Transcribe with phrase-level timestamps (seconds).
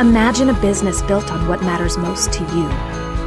[0.00, 2.68] Imagine a business built on what matters most to you.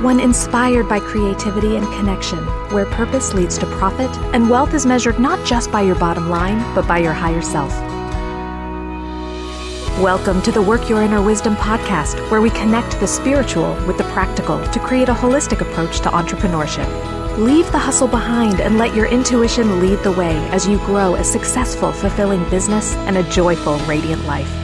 [0.02, 2.38] One inspired by creativity and connection,
[2.72, 6.60] where purpose leads to profit and wealth is measured not just by your bottom line,
[6.74, 7.72] but by your higher self.
[10.02, 14.06] Welcome to the Work Your Inner Wisdom podcast, where we connect the spiritual with the
[14.06, 16.88] practical to create a holistic approach to entrepreneurship.
[17.38, 21.24] Leave the hustle behind and let your intuition lead the way as you grow a
[21.26, 24.61] successful, fulfilling business and a joyful, radiant life.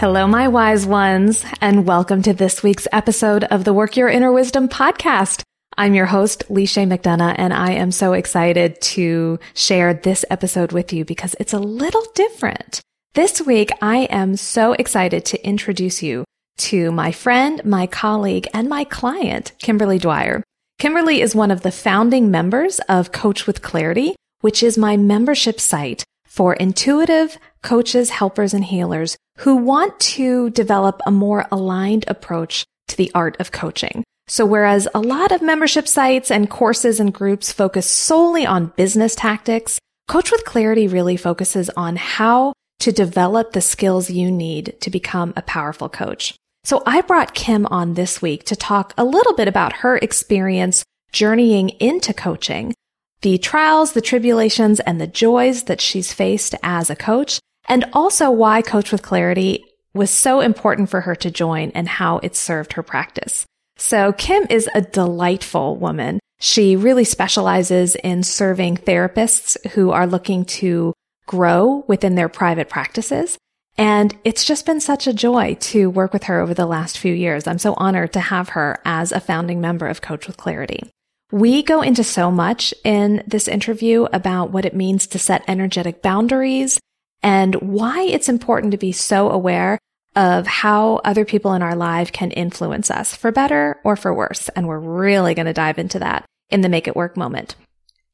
[0.00, 4.32] Hello, my wise ones, and welcome to this week's episode of the Work Your Inner
[4.32, 5.42] Wisdom podcast.
[5.76, 10.72] I'm your host, Lee Chaix McDonough, and I am so excited to share this episode
[10.72, 12.80] with you because it's a little different.
[13.12, 16.24] This week, I am so excited to introduce you
[16.60, 20.42] to my friend, my colleague, and my client, Kimberly Dwyer.
[20.78, 25.60] Kimberly is one of the founding members of Coach with Clarity, which is my membership
[25.60, 32.64] site for intuitive coaches, helpers, and healers who want to develop a more aligned approach
[32.88, 34.04] to the art of coaching.
[34.28, 39.14] So whereas a lot of membership sites and courses and groups focus solely on business
[39.14, 39.78] tactics,
[40.08, 45.32] Coach with Clarity really focuses on how to develop the skills you need to become
[45.36, 46.34] a powerful coach.
[46.64, 50.84] So I brought Kim on this week to talk a little bit about her experience
[51.12, 52.74] journeying into coaching,
[53.22, 57.40] the trials, the tribulations, and the joys that she's faced as a coach,
[57.70, 62.18] and also why Coach with Clarity was so important for her to join and how
[62.18, 63.46] it served her practice.
[63.76, 66.18] So Kim is a delightful woman.
[66.40, 70.92] She really specializes in serving therapists who are looking to
[71.26, 73.38] grow within their private practices.
[73.78, 77.14] And it's just been such a joy to work with her over the last few
[77.14, 77.46] years.
[77.46, 80.90] I'm so honored to have her as a founding member of Coach with Clarity.
[81.30, 86.02] We go into so much in this interview about what it means to set energetic
[86.02, 86.80] boundaries
[87.22, 89.78] and why it's important to be so aware
[90.16, 94.48] of how other people in our life can influence us for better or for worse.
[94.50, 97.54] And we're really going to dive into that in the Make It Work moment.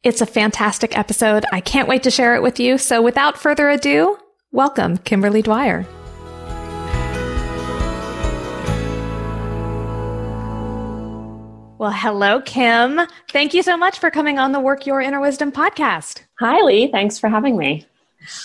[0.02, 1.44] It's a fantastic episode.
[1.52, 2.78] I can't wait to share it with you.
[2.78, 4.18] So without further ado,
[4.52, 5.86] welcome Kimberly Dwyer.
[11.78, 13.00] Well, hello, Kim.
[13.30, 16.22] Thank you so much for coming on the Work Your Inner Wisdom podcast.
[16.40, 16.90] Hi, Lee.
[16.90, 17.86] Thanks for having me.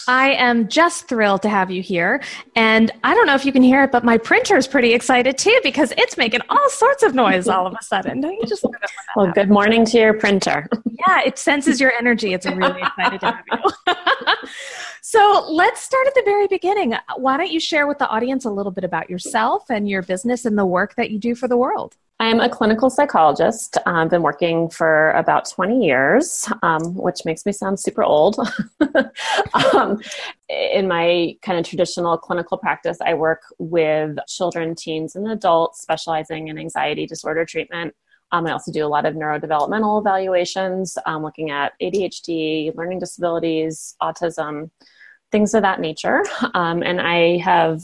[0.08, 2.22] I am just thrilled to have you here.
[2.56, 5.38] And I don't know if you can hear it, but my printer is pretty excited
[5.38, 8.22] too because it's making all sorts of noise all of a sudden.
[8.22, 9.44] Don't you just love it Well, happens?
[9.46, 10.68] good morning to your printer.
[11.08, 12.34] yeah, it senses your energy.
[12.34, 13.96] It's really excited to have you.
[15.02, 16.94] so let's start at the very beginning.
[17.18, 20.46] Why don't you share with the audience a little bit about yourself and your business
[20.46, 21.96] and the work that you do for the world?
[22.22, 23.80] I'm a clinical psychologist.
[23.88, 28.38] I've been working for about 20 years, um, which makes me sound super old.
[29.74, 30.00] um,
[30.48, 36.50] in my kind of traditional clinical practice, I work with children, teens, and adults specializing
[36.50, 37.96] in anxiety disorder treatment.
[38.32, 43.96] Um, I also do a lot of neurodevelopmental evaluations, um, looking at ADHD, learning disabilities,
[44.00, 44.70] autism,
[45.32, 46.24] things of that nature.
[46.54, 47.82] Um, and I have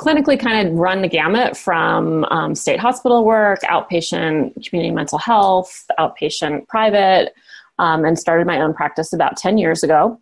[0.00, 5.84] clinically kind of run the gamut from um, state hospital work, outpatient community mental health,
[5.98, 7.34] outpatient private,
[7.78, 10.18] um, and started my own practice about 10 years ago.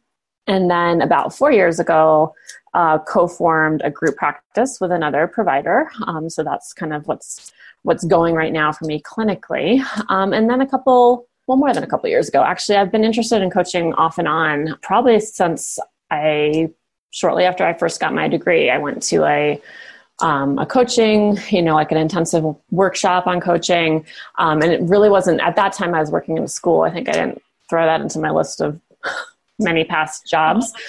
[0.48, 2.34] And then about four years ago,
[2.74, 5.88] uh, co-formed a group practice with another provider.
[6.08, 7.52] Um, so that's kind of what's
[7.82, 9.80] what's going right now for me clinically.
[10.08, 13.04] Um, and then a couple, well, more than a couple years ago, actually, I've been
[13.04, 15.78] interested in coaching off and on probably since
[16.10, 16.70] I
[17.10, 19.60] shortly after I first got my degree, I went to a
[20.20, 24.04] um, a coaching, you know, like an intensive workshop on coaching.
[24.36, 26.82] Um, and it really wasn't, at that time I was working in a school.
[26.82, 28.80] I think I didn't throw that into my list of
[29.60, 30.72] many past jobs.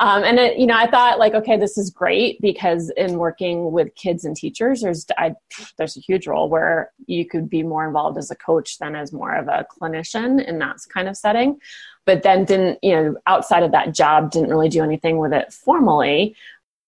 [0.00, 3.72] um, and it, you know, I thought like, okay, this is great because in working
[3.72, 5.34] with kids and teachers, there's I,
[5.76, 9.12] there's a huge role where you could be more involved as a coach than as
[9.12, 11.58] more of a clinician in that kind of setting
[12.10, 15.52] but then didn't, you know, outside of that job, didn't really do anything with it
[15.52, 16.34] formally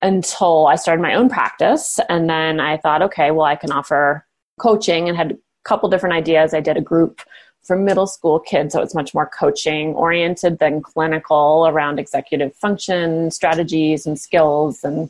[0.03, 2.01] until I started my own practice.
[2.09, 4.27] And then I thought, okay, well, I can offer
[4.59, 6.55] coaching and had a couple different ideas.
[6.55, 7.23] I did a group
[7.63, 13.31] for middle school kids, so it's much more coaching oriented than clinical around executive function
[13.31, 15.09] strategies and skills and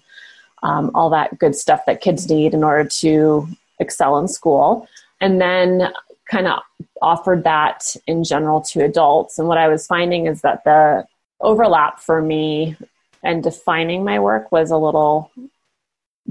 [0.63, 3.49] um, all that good stuff that kids need in order to
[3.81, 4.87] excel in school.
[5.23, 5.91] And then
[6.33, 6.61] kind of
[7.03, 9.39] offered that in general to adults.
[9.39, 11.07] And what I was finding is that the
[11.41, 12.75] overlap for me
[13.23, 15.31] and defining my work was a little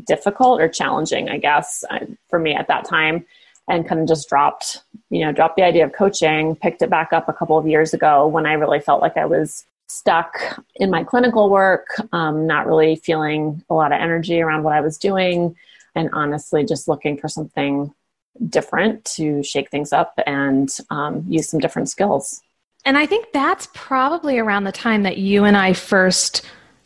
[0.08, 2.00] difficult or challenging, I guess, uh,
[2.30, 3.26] for me at that time.
[3.68, 4.82] And kind of just dropped,
[5.12, 7.94] you know, dropped the idea of coaching, picked it back up a couple of years
[7.94, 12.66] ago when I really felt like I was stuck in my clinical work, um, not
[12.66, 15.56] really feeling a lot of energy around what I was doing,
[15.96, 17.94] and honestly just looking for something
[18.48, 22.42] different to shake things up and um, use some different skills.
[22.86, 26.44] And I think that's probably around the time that you and I first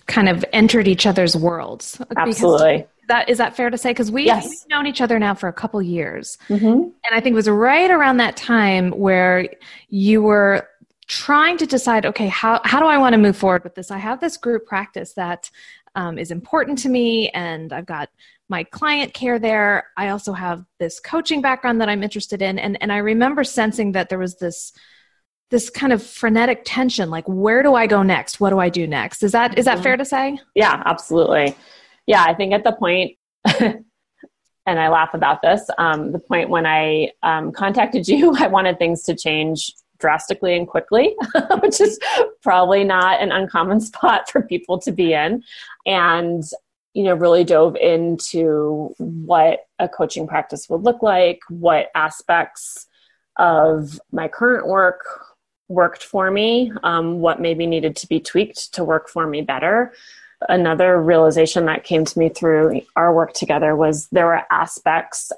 [0.07, 2.01] kind of entered each other's worlds.
[2.17, 2.85] Absolutely.
[3.07, 3.91] That is that fair to say?
[3.91, 4.47] Because we, yes.
[4.49, 6.65] we've known each other now for a couple years, mm-hmm.
[6.65, 9.47] and I think it was right around that time where
[9.89, 10.67] you were
[11.07, 13.91] trying to decide, okay, how how do I want to move forward with this?
[13.91, 15.51] I have this group practice that
[15.93, 18.09] um, is important to me, and I've got
[18.49, 19.87] my client care there.
[19.97, 23.93] I also have this coaching background that I'm interested in, and and I remember sensing
[23.93, 24.73] that there was this
[25.51, 28.39] this kind of frenetic tension like where do i go next?
[28.39, 29.23] What do i do next?
[29.23, 30.39] Is that is that fair to say?
[30.55, 31.55] Yeah absolutely.
[32.07, 33.85] Yeah i think at the point and
[34.65, 39.03] i laugh about this um, the point when i um, contacted you i wanted things
[39.03, 41.15] to change drastically and quickly
[41.61, 41.99] which is
[42.41, 45.43] probably not an uncommon spot for people to be in.
[45.85, 46.43] And
[46.95, 52.87] you know really dove into what a coaching practice would look like what aspects
[53.35, 55.03] of my current work
[55.67, 59.93] worked for me, um, what maybe needed to be tweaked to work for me better.
[60.47, 65.31] Another realization that came to me through our work together was there were aspects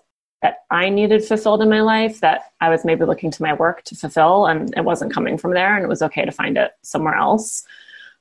[0.44, 3.84] that I needed fulfilled in my life that I was maybe looking to my work
[3.86, 6.74] to fulfill, and it wasn't coming from there, and it was okay to find it
[6.84, 7.64] somewhere else.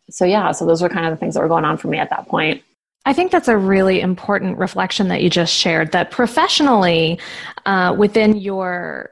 [0.09, 1.99] So, yeah, so those were kind of the things that were going on for me
[1.99, 2.63] at that point.
[3.07, 5.93] I think that's a really important reflection that you just shared.
[5.93, 7.21] That professionally,
[7.65, 9.11] uh, within your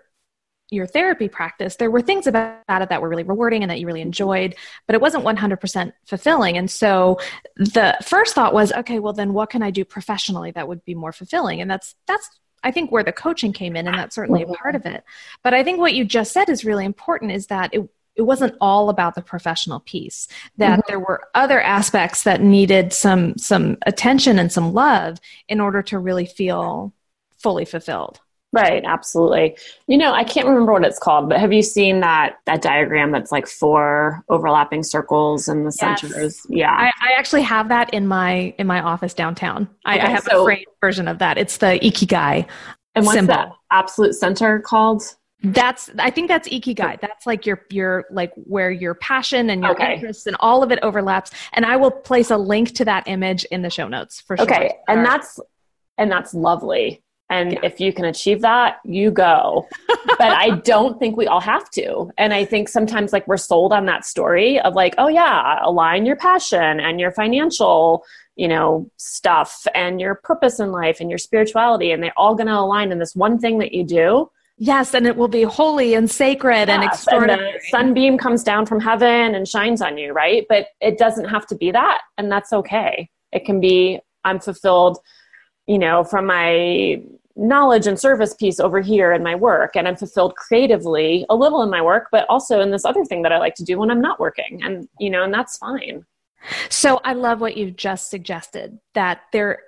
[0.71, 3.87] your therapy practice, there were things about it that were really rewarding and that you
[3.87, 4.57] really enjoyed,
[4.89, 6.57] but it wasn't 100% fulfilling.
[6.57, 7.21] And so
[7.57, 10.95] the first thought was, okay, well then what can I do professionally that would be
[10.95, 11.61] more fulfilling?
[11.61, 12.29] And that's that's
[12.65, 15.05] I think where the coaching came in and that's certainly a part of it.
[15.45, 18.55] But I think what you just said is really important is that it it wasn't
[18.61, 20.89] all about the professional piece that mm-hmm.
[20.89, 25.19] there were other aspects that needed some some attention and some love
[25.49, 26.93] in order to really feel
[27.39, 28.21] fully fulfilled
[28.55, 29.57] Right, absolutely.
[29.89, 33.11] You know, I can't remember what it's called, but have you seen that that diagram
[33.11, 36.01] that's like four overlapping circles in the yes.
[36.01, 36.47] centers?
[36.49, 39.69] Yeah, I, I, actually have that in my in my office downtown.
[39.85, 41.37] I, okay, I have so, a framed version of that.
[41.37, 42.47] It's the ikigai.
[42.95, 43.35] And what's symbol.
[43.35, 45.03] that absolute center called?
[45.45, 47.01] That's I think that's ikigai.
[47.01, 49.95] That's like your your like where your passion and your okay.
[49.95, 51.31] interests and all of it overlaps.
[51.53, 54.45] And I will place a link to that image in the show notes for sure.
[54.45, 55.39] Okay, and that's
[55.99, 57.61] and that's lovely and yeah.
[57.63, 59.67] if you can achieve that, you go.
[59.89, 62.11] but I don't think we all have to.
[62.19, 66.07] And I think sometimes like we're sold on that story of like, oh yeah, align
[66.07, 68.05] your passion and your financial,
[68.37, 72.47] you know, stuff and your purpose in life and your spirituality and they're all going
[72.47, 74.31] to align in this one thing that you do.
[74.57, 77.51] Yes, and it will be holy and sacred yes, and extraordinary.
[77.51, 80.47] And the sunbeam comes down from heaven and shines on you, right?
[80.49, 83.09] But it doesn't have to be that, and that's okay.
[83.33, 84.99] It can be I'm fulfilled
[85.67, 87.03] you know, from my
[87.37, 91.65] knowledge and service piece over here in my work and i'm fulfilled creatively a little
[91.65, 93.91] in my work but also in this other thing that i like to do when
[93.91, 96.07] i'm not working and you know and that's fine
[96.69, 99.59] so i love what you've just suggested that there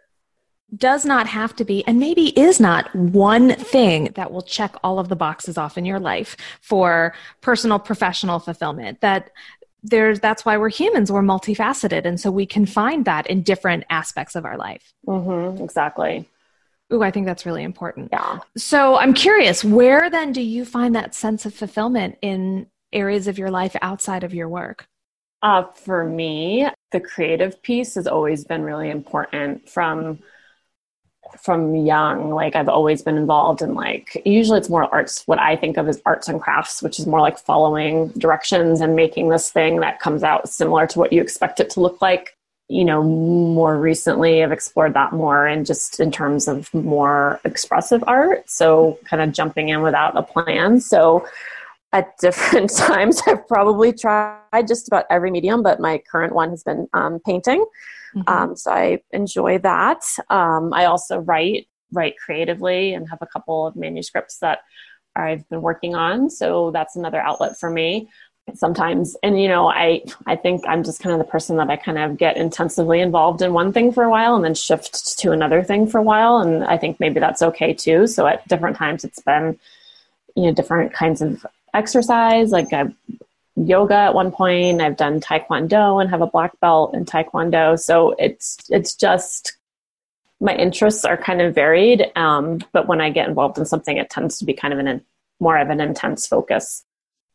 [0.74, 4.98] does not have to be and maybe is not one thing that will check all
[4.98, 9.30] of the boxes off in your life for personal professional fulfillment that
[9.84, 13.84] there's that's why we're humans we're multifaceted and so we can find that in different
[13.90, 16.28] aspects of our life mm-hmm, exactly
[16.92, 18.10] Ooh, I think that's really important.
[18.12, 18.38] Yeah.
[18.56, 23.38] So I'm curious, where then do you find that sense of fulfillment in areas of
[23.38, 24.86] your life outside of your work?
[25.42, 30.20] Uh, for me, the creative piece has always been really important from
[31.40, 35.56] from young like i've always been involved in like usually it's more arts what i
[35.56, 39.50] think of as arts and crafts which is more like following directions and making this
[39.50, 42.36] thing that comes out similar to what you expect it to look like.
[42.68, 48.02] You know more recently i've explored that more and just in terms of more expressive
[48.08, 50.80] art so kind of jumping in without a plan.
[50.80, 51.24] So
[51.96, 56.62] at different times i've probably tried just about every medium but my current one has
[56.62, 57.64] been um, painting
[58.16, 58.28] Mm-hmm.
[58.28, 60.02] Um, so I enjoy that.
[60.30, 64.60] Um, I also write write creatively and have a couple of manuscripts that
[65.14, 66.30] I've been working on.
[66.30, 68.08] So that's another outlet for me
[68.54, 71.74] sometimes and you know i i think i'm just kind of the person that i
[71.74, 75.32] kind of get intensively involved in one thing for a while and then shift to
[75.32, 78.76] another thing for a while and i think maybe that's okay too so at different
[78.76, 79.58] times it's been
[80.36, 81.44] you know different kinds of
[81.76, 82.94] exercise like I've
[83.56, 84.80] yoga at one point.
[84.80, 87.78] I've done taekwondo and have a black belt in taekwondo.
[87.78, 89.56] So it's it's just
[90.40, 92.10] my interests are kind of varied.
[92.14, 95.02] Um, but when I get involved in something, it tends to be kind of an
[95.40, 96.84] more of an intense focus.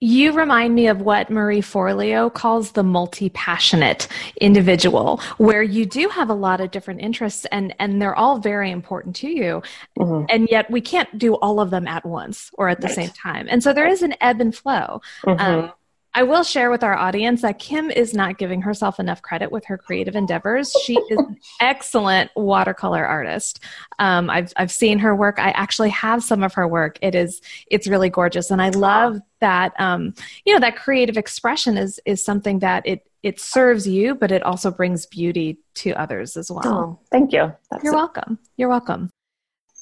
[0.04, 4.08] You remind me of what Marie Forleo calls the multi-passionate
[4.42, 8.72] individual, where you do have a lot of different interests and, and they're all very
[8.72, 9.62] important to you.
[10.00, 10.26] Mm-hmm.
[10.30, 12.96] And yet we can't do all of them at once or at the right.
[12.96, 13.46] same time.
[13.48, 15.02] And so there is an ebb and flow.
[15.24, 15.40] Mm-hmm.
[15.40, 15.72] Um,
[16.14, 19.66] I will share with our audience that Kim is not giving herself enough credit with
[19.66, 20.76] her creative endeavors.
[20.84, 23.62] She is an excellent watercolor artist.
[23.98, 25.40] Um, I've I've seen her work.
[25.40, 27.00] I actually have some of her work.
[27.02, 29.74] It is it's really gorgeous, and I love that.
[29.80, 30.14] Um,
[30.46, 34.44] you know that creative expression is is something that it it serves you, but it
[34.44, 36.66] also brings beauty to others as well.
[36.66, 37.54] Oh, thank you.
[37.70, 38.38] That's You're welcome.
[38.58, 39.12] You're welcome.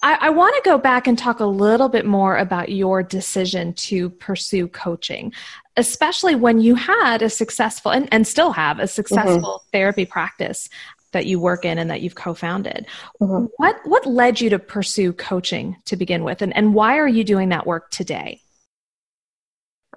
[0.01, 3.73] I, I want to go back and talk a little bit more about your decision
[3.73, 5.33] to pursue coaching,
[5.75, 9.69] especially when you had a successful and, and still have a successful mm-hmm.
[9.71, 10.69] therapy practice
[11.11, 12.85] that you work in and that you've co-founded.
[13.21, 13.45] Mm-hmm.
[13.57, 17.23] What what led you to pursue coaching to begin with and, and why are you
[17.23, 18.41] doing that work today?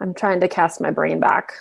[0.00, 1.52] I'm trying to cast my brain back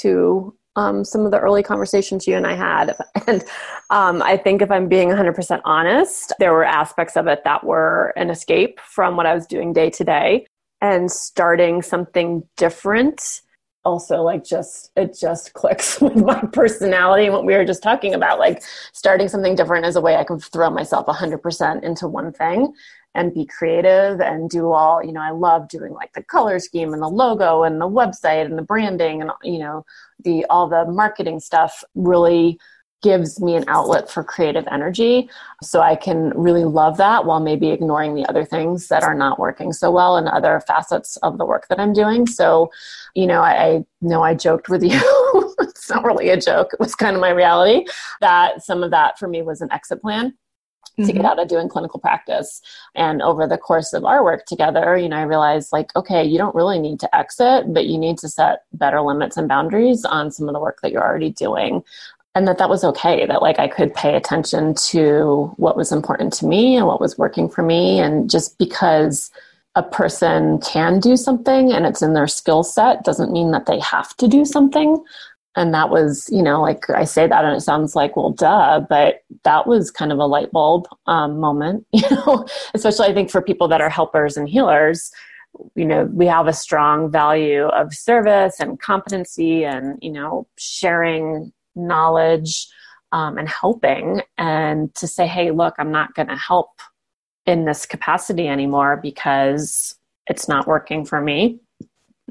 [0.00, 2.96] to um, some of the early conversations you and I had.
[3.26, 3.42] And
[3.90, 8.12] um, I think if I'm being 100% honest, there were aspects of it that were
[8.16, 10.46] an escape from what I was doing day to day
[10.80, 13.42] and starting something different.
[13.84, 18.14] Also like just it just clicks with my personality and what we were just talking
[18.14, 18.38] about.
[18.38, 22.72] Like starting something different is a way i can throw myself 100% into one thing
[23.16, 26.92] and be creative and do all you know i love doing like the color scheme
[26.92, 29.84] and the logo and the website and the branding and you know
[30.22, 32.58] the all the marketing stuff really
[33.02, 35.28] gives me an outlet for creative energy.
[35.62, 39.38] So i can really love that while maybe ignoring the other things that are not
[39.38, 42.26] working so well and other facets of the work that i'm doing.
[42.26, 42.70] So
[43.14, 45.54] you know i, I know i joked with you.
[45.60, 46.70] It's not really a joke.
[46.72, 47.86] It was kind of my reality
[48.20, 50.34] that some of that for me was an exit plan
[50.96, 51.26] to get mm-hmm.
[51.26, 52.62] out of doing clinical practice.
[52.94, 56.38] And over the course of our work together, you know, I realized like, okay, you
[56.38, 60.30] don't really need to exit, but you need to set better limits and boundaries on
[60.30, 61.82] some of the work that you're already doing.
[62.34, 66.32] And that that was okay, that like I could pay attention to what was important
[66.34, 67.98] to me and what was working for me.
[67.98, 69.30] And just because
[69.74, 73.78] a person can do something and it's in their skill set doesn't mean that they
[73.80, 75.02] have to do something
[75.56, 78.80] and that was you know like i say that and it sounds like well duh
[78.88, 83.30] but that was kind of a light bulb um, moment you know especially i think
[83.30, 85.10] for people that are helpers and healers
[85.74, 91.52] you know we have a strong value of service and competency and you know sharing
[91.74, 92.68] knowledge
[93.12, 96.70] um, and helping and to say hey look i'm not going to help
[97.46, 99.94] in this capacity anymore because
[100.26, 101.58] it's not working for me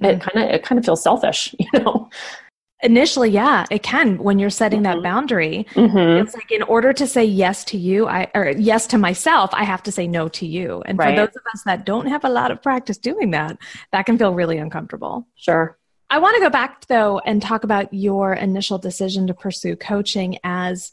[0.01, 0.05] mm-hmm.
[0.05, 2.09] it kind of it kind of feels selfish you know
[2.83, 5.01] Initially, yeah, it can when you're setting mm-hmm.
[5.01, 5.65] that boundary.
[5.71, 6.23] Mm-hmm.
[6.25, 9.63] It's like in order to say yes to you, I or yes to myself, I
[9.63, 10.83] have to say no to you.
[10.85, 11.11] And right.
[11.11, 13.57] for those of us that don't have a lot of practice doing that,
[13.91, 15.27] that can feel really uncomfortable.
[15.35, 15.77] Sure.
[16.09, 20.37] I want to go back though and talk about your initial decision to pursue coaching
[20.43, 20.91] as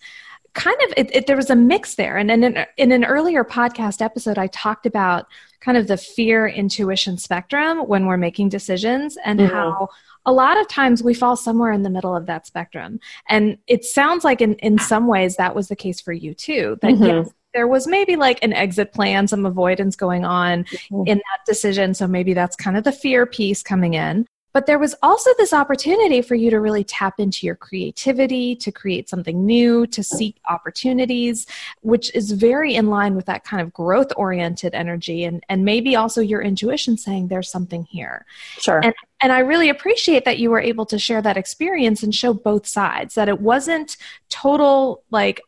[0.55, 4.03] kind of it, it, there was a mix there and in, in an earlier podcast
[4.03, 5.27] episode i talked about
[5.63, 9.53] kind of the fear intuition spectrum when we're making decisions and mm-hmm.
[9.53, 9.89] how
[10.27, 13.01] a lot of times we fall somewhere in the middle of that spectrum.
[13.29, 16.79] And it sounds like in, in some ways that was the case for you too.
[16.81, 17.05] That mm-hmm.
[17.05, 21.03] yes, there was maybe like an exit plan, some avoidance going on mm-hmm.
[21.07, 21.95] in that decision.
[21.95, 24.27] So maybe that's kind of the fear piece coming in.
[24.53, 28.71] But there was also this opportunity for you to really tap into your creativity, to
[28.71, 31.47] create something new, to seek opportunities,
[31.81, 35.97] which is very in line with that kind of growth oriented energy and, and maybe
[35.97, 38.27] also your intuition saying there's something here.
[38.59, 38.81] Sure.
[38.83, 42.35] And, and I really appreciate that you were able to share that experience and show
[42.35, 43.97] both sides, that it wasn't
[44.29, 45.41] total like,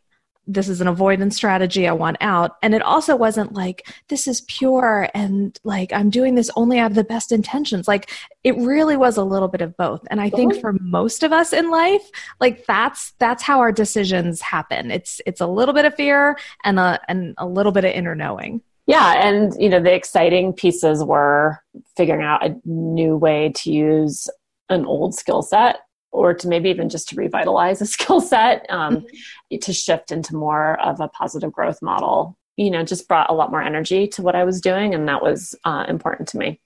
[0.47, 1.89] this is an avoidance strategy.
[1.89, 2.57] I want out.
[2.63, 6.91] And it also wasn't like, this is pure and like, I'm doing this only out
[6.91, 7.89] of the best intentions.
[7.89, 8.11] Like,
[8.43, 10.07] it really was a little bit of both.
[10.11, 12.03] And I think for most of us in life,
[12.41, 14.91] like that's, that's how our decisions happen.
[14.91, 18.15] It's, it's a little bit of fear and a, and a little bit of inner
[18.15, 18.61] knowing.
[18.87, 19.27] Yeah.
[19.27, 21.59] And, you know, the exciting pieces were
[21.97, 24.29] figuring out a new way to use
[24.69, 25.79] an old skill set
[26.15, 29.59] or to maybe even just to revitalize a skill set um, mm-hmm.
[29.59, 33.51] to shift into more of a positive growth model you know just brought a lot
[33.51, 36.61] more energy to what i was doing and that was uh, important to me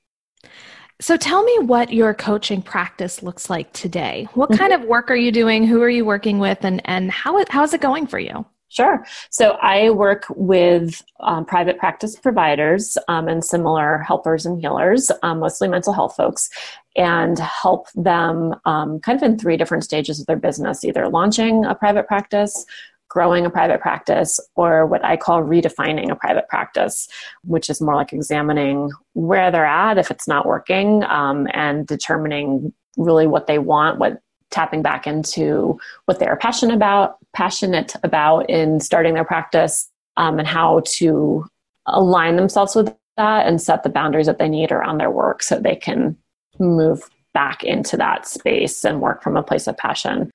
[1.00, 4.82] so tell me what your coaching practice looks like today what kind mm-hmm.
[4.82, 7.72] of work are you doing who are you working with and and how, how is
[7.74, 9.04] it going for you Sure.
[9.30, 15.40] So I work with um, private practice providers um, and similar helpers and healers, um,
[15.40, 16.50] mostly mental health folks,
[16.98, 21.64] and help them um, kind of in three different stages of their business either launching
[21.64, 22.66] a private practice,
[23.08, 27.08] growing a private practice or what I call redefining a private practice,
[27.44, 32.72] which is more like examining where they're at if it's not working um, and determining
[32.96, 38.80] really what they want, what tapping back into what they're passionate about, passionate about in
[38.80, 41.46] starting their practice, um, and how to
[41.86, 45.58] align themselves with that and set the boundaries that they need around their work so
[45.60, 46.16] they can
[46.58, 50.30] move back into that space and work from a place of passion.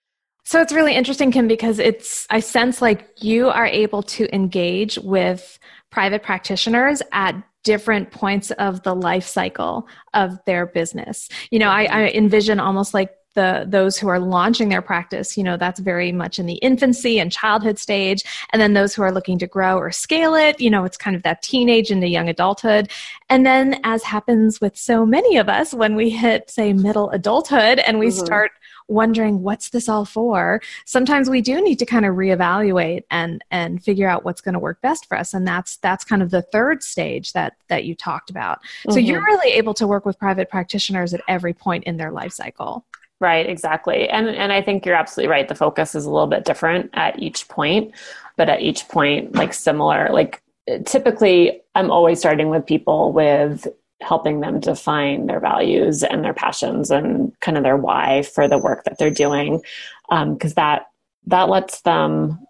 [0.46, 4.98] So it's really interesting, Kim, because it's, I sense like you are able to engage
[5.00, 5.58] with
[5.89, 11.30] private practitioners at different points of the life cycle of their business.
[11.50, 15.44] You know, I, I envision almost like the those who are launching their practice you
[15.44, 18.24] know that's very much in the infancy and childhood stage.
[18.52, 21.16] And then those who are looking to grow or scale it you know it's kind
[21.16, 22.92] of that teenage into young adulthood.
[23.30, 27.80] And then as happens with so many of us when we hit say middle adulthood
[27.80, 28.25] and we mm-hmm.
[28.25, 28.52] start
[28.88, 30.62] wondering what's this all for?
[30.86, 34.60] Sometimes we do need to kind of reevaluate and and figure out what's going to
[34.60, 35.34] work best for us.
[35.34, 38.60] And that's that's kind of the third stage that that you talked about.
[38.62, 38.92] Mm-hmm.
[38.92, 42.34] so you're really able to work with private practitioners at every point in their life
[42.34, 42.86] cycle
[43.24, 44.10] Right, exactly.
[44.10, 45.48] And and I think you're absolutely right.
[45.48, 47.94] The focus is a little bit different at each point,
[48.36, 50.10] but at each point like similar.
[50.12, 50.44] Like
[50.86, 53.65] typically I'm always starting with people with
[54.01, 58.58] helping them define their values and their passions and kind of their why for the
[58.58, 59.62] work that they're doing
[60.10, 60.88] because um, that
[61.27, 62.46] that lets them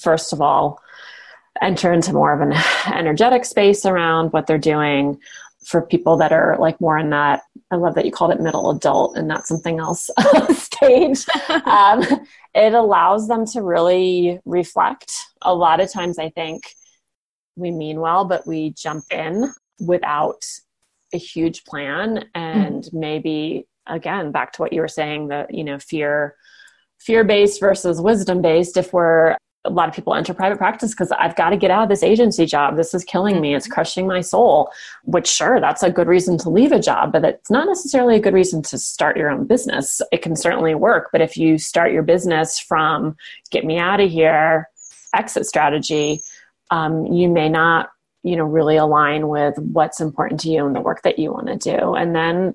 [0.00, 0.80] first of all
[1.60, 2.52] enter into more of an
[2.94, 5.18] energetic space around what they're doing
[5.64, 8.70] for people that are like more in that i love that you called it middle
[8.70, 10.08] adult and not something else
[10.50, 11.26] stage
[11.66, 12.04] um,
[12.54, 15.12] it allows them to really reflect
[15.42, 16.62] a lot of times i think
[17.56, 20.44] we mean well but we jump in without
[21.12, 23.00] a huge plan and mm-hmm.
[23.00, 26.36] maybe again back to what you were saying that you know fear
[27.00, 31.12] fear based versus wisdom based if we're a lot of people enter private practice because
[31.12, 32.76] I've got to get out of this agency job.
[32.76, 33.54] This is killing me.
[33.54, 33.74] It's mm-hmm.
[33.74, 34.70] crushing my soul.
[35.04, 38.20] Which, sure, that's a good reason to leave a job, but it's not necessarily a
[38.20, 40.02] good reason to start your own business.
[40.10, 43.16] It can certainly work, but if you start your business from
[43.50, 44.68] get me out of here,
[45.14, 46.20] exit strategy,
[46.70, 47.90] um, you may not
[48.24, 51.48] you know really align with what's important to you and the work that you want
[51.48, 52.54] to do and then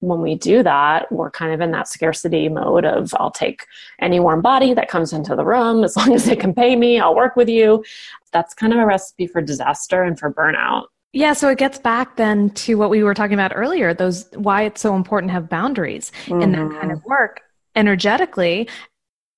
[0.00, 3.66] when we do that, we're kind of in that scarcity mode of I'll take
[4.00, 7.00] any warm body that comes into the room as long as they can pay me,
[7.00, 7.84] I'll work with you.
[8.32, 10.86] That's kind of a recipe for disaster and for burnout.
[11.12, 14.62] Yeah, so it gets back then to what we were talking about earlier, those why
[14.62, 16.42] it's so important to have boundaries mm-hmm.
[16.42, 17.08] in that kind of mm-hmm.
[17.08, 17.40] work
[17.74, 18.68] energetically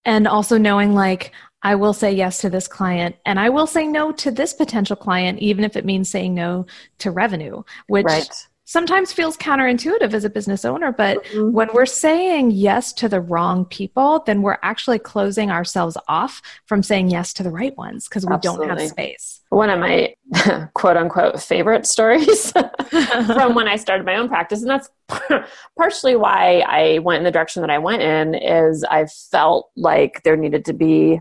[0.05, 3.87] and also knowing like I will say yes to this client and I will say
[3.87, 6.67] no to this potential client even if it means saying no
[6.99, 11.51] to revenue, which right sometimes feels counterintuitive as a business owner, but mm-hmm.
[11.51, 16.81] when we're saying yes to the wrong people, then we're actually closing ourselves off from
[16.81, 18.69] saying yes to the right ones because we Absolutely.
[18.69, 19.41] don't have space.
[19.49, 20.15] One of my
[20.75, 22.53] quote unquote favorite stories
[23.33, 24.89] from when I started my own practice, and that's
[25.77, 30.23] partially why I went in the direction that I went in, is I felt like
[30.23, 31.21] there needed to be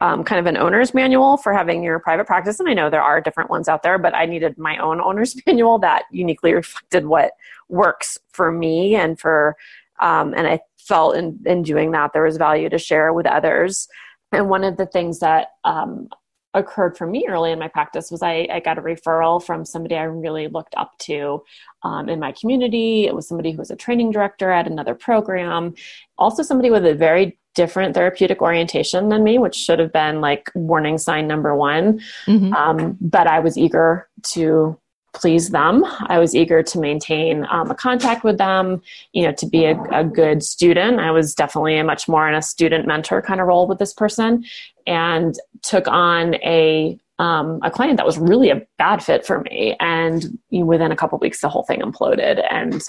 [0.00, 2.60] um, kind of an owner's manual for having your private practice.
[2.60, 5.36] And I know there are different ones out there, but I needed my own owner's
[5.46, 7.32] manual that uniquely reflected what
[7.68, 9.56] works for me and for,
[10.00, 13.88] um, and I felt in, in doing that there was value to share with others.
[14.32, 16.08] And one of the things that um,
[16.56, 19.94] occurred for me early in my practice was I, I, got a referral from somebody
[19.94, 21.42] I really looked up to
[21.82, 23.06] um, in my community.
[23.06, 25.74] It was somebody who was a training director at another program,
[26.18, 30.52] also somebody with a very different therapeutic orientation than me, which should have been like
[30.54, 32.00] warning sign number one.
[32.26, 32.52] Mm-hmm.
[32.52, 34.78] Um, but I was eager to
[35.14, 35.82] please them.
[36.08, 39.80] I was eager to maintain um, a contact with them, you know, to be a,
[39.90, 41.00] a, good student.
[41.00, 43.94] I was definitely a much more in a student mentor kind of role with this
[43.94, 44.44] person
[44.86, 49.74] and took on a um, a client that was really a bad fit for me.
[49.80, 52.82] And within a couple weeks, the whole thing imploded and,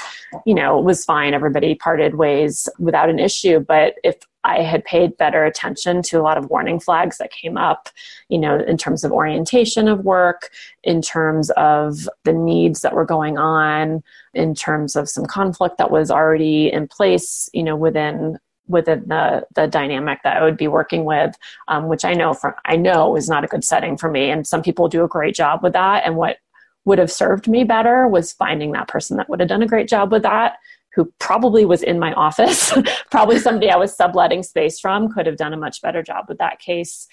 [0.45, 1.33] you know, it was fine.
[1.33, 3.59] Everybody parted ways without an issue.
[3.59, 7.57] But if I had paid better attention to a lot of warning flags that came
[7.57, 7.89] up,
[8.29, 10.49] you know, in terms of orientation of work,
[10.83, 15.91] in terms of the needs that were going on, in terms of some conflict that
[15.91, 18.37] was already in place, you know, within
[18.67, 21.35] within the the dynamic that I would be working with,
[21.67, 24.29] um, which I know from I know is not a good setting for me.
[24.29, 26.05] And some people do a great job with that.
[26.05, 26.37] And what
[26.85, 29.89] would have served me better was finding that person that would have done a great
[29.89, 30.57] job with that
[30.97, 32.73] who probably was in my office,
[33.11, 36.39] probably somebody I was subletting space from, could have done a much better job with
[36.39, 37.07] that case.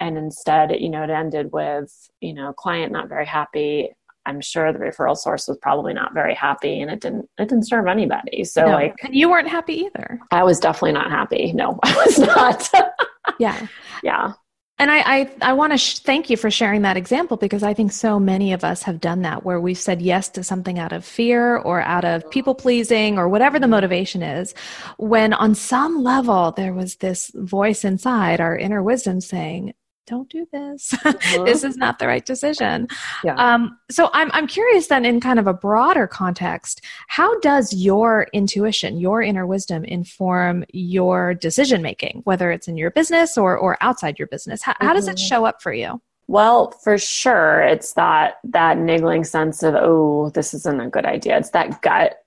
[0.00, 3.90] And instead, you know, it ended with, you know, client not very happy.
[4.28, 7.66] I'm sure the referral source was probably not very happy and it didn't it didn't
[7.66, 8.44] serve anybody.
[8.44, 8.72] So no.
[8.72, 10.20] like And you weren't happy either.
[10.30, 11.52] I was definitely not happy.
[11.54, 12.70] No, I was not.
[13.38, 13.66] yeah.
[14.02, 14.32] Yeah.
[14.80, 17.74] And I, I, I want to sh- thank you for sharing that example because I
[17.74, 20.92] think so many of us have done that where we've said yes to something out
[20.92, 24.54] of fear or out of people pleasing or whatever the motivation is.
[24.98, 29.74] When on some level there was this voice inside our inner wisdom saying,
[30.08, 30.94] don't do this.
[31.18, 31.44] Mm-hmm.
[31.44, 32.86] this is not the right decision.
[33.24, 33.34] Yeah.
[33.34, 38.28] Um, so I'm, I'm curious then, in kind of a broader context, how does your
[38.32, 43.76] intuition, your inner wisdom inform your decision making, whether it's in your business or, or
[43.80, 44.62] outside your business?
[44.62, 44.86] How, mm-hmm.
[44.86, 45.26] how does it mm-hmm.
[45.26, 46.00] show up for you?
[46.28, 51.38] Well, for sure, it's that that niggling sense of oh, this isn't a good idea.
[51.38, 52.18] It's that gut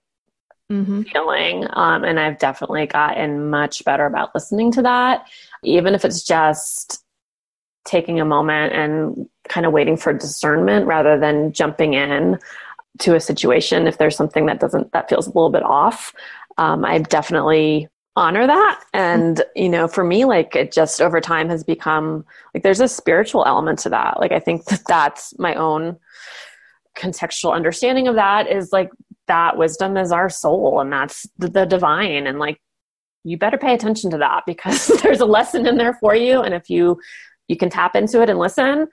[0.71, 1.03] mm-hmm.
[1.03, 5.27] feeling, um, and I've definitely gotten much better about listening to that,
[5.63, 7.03] even if it's just
[7.85, 12.39] taking a moment and kind of waiting for discernment rather than jumping in
[12.99, 16.13] to a situation if there's something that doesn't that feels a little bit off.
[16.57, 18.83] Um, i definitely honor that.
[18.93, 22.87] And you know for me like it just over time has become like there's a
[22.87, 24.19] spiritual element to that.
[24.19, 25.97] Like i think that that's my own
[26.97, 28.91] contextual understanding of that is like
[29.27, 32.27] that wisdom is our soul and that's the, the divine.
[32.27, 32.61] And like
[33.23, 36.41] you better pay attention to that because there's a lesson in there for you.
[36.41, 36.99] And if you
[37.51, 38.87] you can tap into it and listen,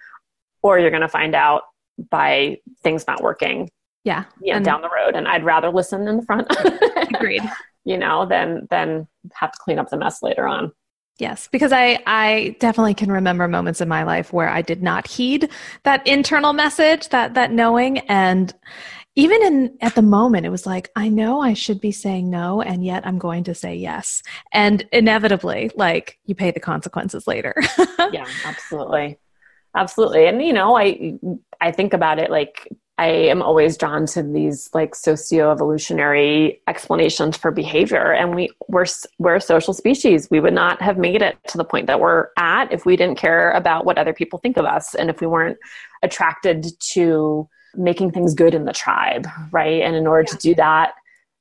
[0.63, 1.63] or you're going to find out
[2.11, 3.71] by things not working.
[4.03, 4.25] Yeah.
[4.43, 5.15] You know, down the road.
[5.15, 6.49] And I'd rather listen in the front.
[7.15, 7.43] agreed.
[7.85, 10.73] You know, than than have to clean up the mess later on.
[11.19, 15.07] Yes, because I, I definitely can remember moments in my life where I did not
[15.07, 15.51] heed
[15.85, 18.53] that internal message, that that knowing, and
[19.19, 22.63] even in at the moment it was like i know i should be saying no
[22.63, 24.23] and yet i'm going to say yes.
[24.53, 27.55] And inevitably like you pay the consequences later.
[28.13, 29.19] Yeah absolutely.
[29.75, 30.27] Absolutely.
[30.29, 31.19] And you know i
[31.61, 37.51] i think about it like i am always drawn to these like socio-evolutionary explanations for
[37.51, 38.13] behavior.
[38.13, 38.87] And we we're
[39.19, 40.29] we're a social species.
[40.31, 43.19] We would not have made it to the point that we're at if we didn't
[43.19, 44.95] care about what other people think of us.
[44.95, 45.59] And if we weren't
[46.05, 49.83] attracted to making things good in the tribe, right?
[49.83, 50.33] And in order yeah.
[50.33, 50.95] to do that,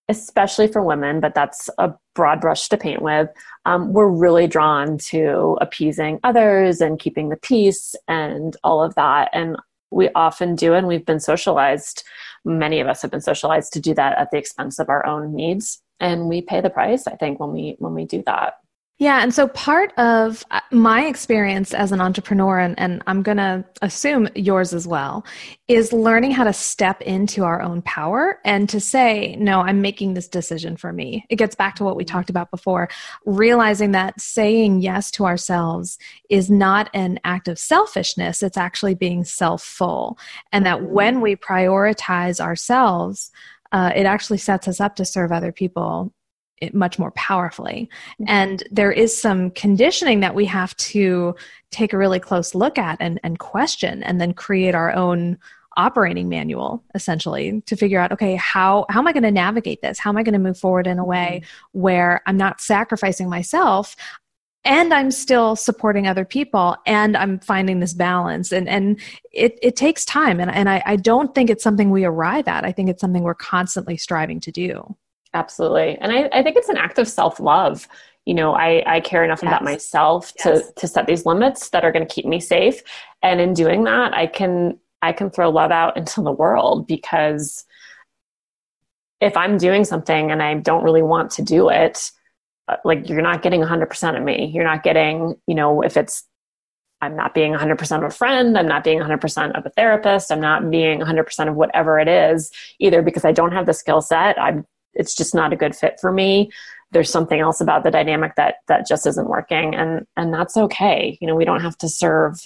[0.10, 3.30] especially for women, but that's a broad brush to paint with,
[3.66, 9.30] um, we're really drawn to appeasing others and keeping the peace and all of that.
[9.34, 9.58] And
[9.92, 12.04] we often do, and we've been socialized,
[12.46, 15.34] many of us have been socialized to do that at the expense of our own
[15.34, 15.82] needs.
[16.00, 18.56] And we pay the price, I think, when we when we do that.
[19.00, 19.22] Yeah.
[19.22, 23.64] And so part of uh, my experience as an entrepreneur, and, and I'm going to
[23.84, 25.24] assume yours as well,
[25.68, 30.16] is learning how to step into our own power and to say, no, I'm making
[30.16, 31.28] this decision for me.
[31.30, 32.90] It gets back to what we talked about before,
[33.24, 36.00] realizing that saying yes to ourselves
[36.32, 40.18] is not an act of selfishness, it's actually being self full.
[40.52, 43.30] And that when we prioritize ourselves,
[43.72, 46.14] uh, it actually sets us up to serve other people
[46.62, 47.89] it much more powerfully.
[48.13, 48.26] Mm-hmm.
[48.28, 51.36] And there is some conditioning that we have to
[51.72, 55.38] take a really close look at and, and question and then create our own
[55.78, 60.00] operating manual essentially to figure out okay how how am i going to navigate this
[60.00, 61.80] how am i going to move forward in a way mm-hmm.
[61.80, 63.96] where i'm not sacrificing myself
[64.65, 69.00] and i'm still supporting other people and i'm finding this balance and and
[69.32, 72.65] it, it takes time and, and I, I don't think it's something we arrive at
[72.65, 74.96] i think it's something we're constantly striving to do
[75.38, 76.00] Absolutely.
[76.02, 77.88] And I, I think it's an act of self love.
[78.26, 79.50] You know, I, I care enough yes.
[79.50, 80.65] about myself yes.
[80.65, 82.82] to, to set these limits that are going to keep me safe.
[83.21, 87.65] And in doing that, I can, I can throw love out into the world because
[89.21, 92.12] if I'm doing something and I don't really want to do it,
[92.67, 94.52] uh, like you're not getting 100% of me.
[94.54, 96.23] You're not getting, you know, if it's
[97.00, 100.41] I'm not being 100% of a friend, I'm not being 100% of a therapist, I'm
[100.41, 104.41] not being 100% of whatever it is, either because I don't have the skill set,
[104.41, 104.65] I'm
[104.98, 106.52] it's just not a good fit for me.
[106.92, 111.18] There's something else about the dynamic that that just isn't working and and that's okay.
[111.22, 112.40] You know we don't have to serve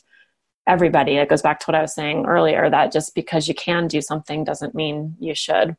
[0.67, 1.17] everybody.
[1.17, 4.01] It goes back to what i was saying earlier that just because you can do
[4.01, 5.75] something doesn't mean you should.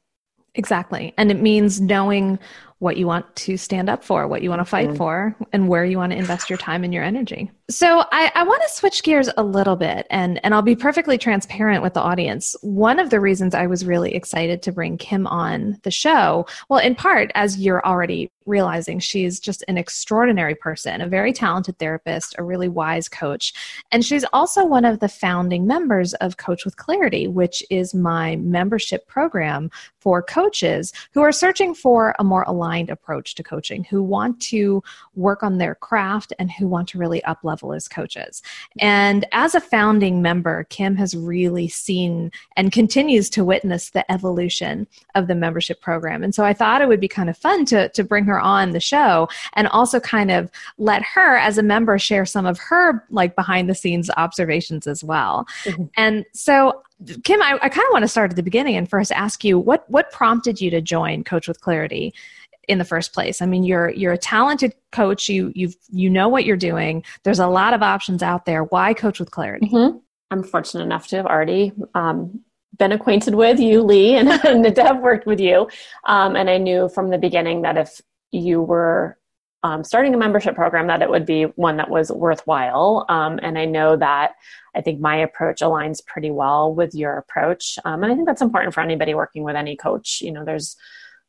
[0.55, 1.15] Exactly.
[1.17, 2.39] And it means knowing
[2.83, 4.97] what you want to stand up for, what you want to fight mm-hmm.
[4.97, 7.49] for, and where you want to invest your time and your energy.
[7.71, 11.16] So I, I want to switch gears a little bit and, and I'll be perfectly
[11.16, 12.57] transparent with the audience.
[12.61, 16.81] One of the reasons I was really excited to bring Kim on the show, well,
[16.81, 22.35] in part, as you're already realizing, she's just an extraordinary person, a very talented therapist,
[22.38, 23.52] a really wise coach.
[23.90, 28.37] And she's also one of the founding members of Coach with Clarity, which is my
[28.37, 34.02] membership program for coaches who are searching for a more aligned approach to coaching, who
[34.02, 34.83] want to
[35.14, 38.42] work on their craft and who want to really up level as coaches.
[38.81, 44.87] And as a founding member, Kim has really seen and continues to witness the evolution
[45.14, 46.22] of the membership program.
[46.24, 48.40] And so I thought it would be kind of fun to, to bring her her
[48.40, 52.59] on the show and also kind of let her as a member share some of
[52.59, 55.47] her like behind the scenes observations as well.
[55.64, 55.85] Mm-hmm.
[55.97, 56.83] And so
[57.25, 59.59] Kim, I, I kind of want to start at the beginning and first ask you
[59.59, 62.14] what what prompted you to join Coach with Clarity
[62.68, 63.42] in the first place.
[63.42, 65.29] I mean, you're you're a talented coach.
[65.29, 67.05] You you you know what you're doing.
[67.25, 68.64] There's a lot of options out there.
[68.64, 69.68] Why Coach with Clarity?
[69.68, 69.99] Mm-hmm.
[70.31, 72.40] I'm fortunate enough to have already um,
[72.79, 75.68] been acquainted with you, Lee, and, and to have worked with you.
[76.05, 78.01] Um, and I knew from the beginning that if
[78.33, 79.18] you were
[79.62, 83.07] um, starting a membership program, that it would be one that was worthwhile.
[83.09, 84.33] Um, and I know that
[84.75, 87.79] I think my approach aligns pretty well with your approach.
[87.85, 90.21] Um, and I think that's important for anybody working with any coach.
[90.21, 90.77] You know, there's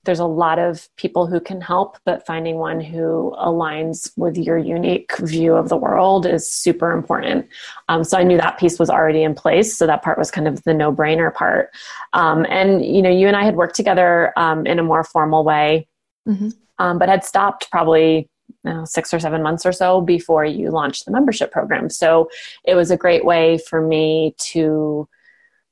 [0.06, 4.58] there's a lot of people who can help, but finding one who aligns with your
[4.58, 7.48] unique view of the world is super important.
[7.88, 9.78] Um, so I knew that piece was already in place.
[9.78, 11.70] So that part was kind of the no brainer part.
[12.12, 15.46] Um, and, you know, you and I had worked together um, in a more formal
[15.46, 15.88] way,
[16.28, 16.50] mm-hmm.
[16.80, 18.28] Um, but had stopped probably
[18.64, 21.90] know, six or seven months or so before you launched the membership program.
[21.90, 22.30] So
[22.66, 25.08] it was a great way for me to